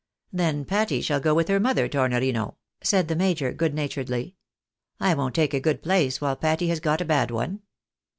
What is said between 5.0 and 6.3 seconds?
won't take a good place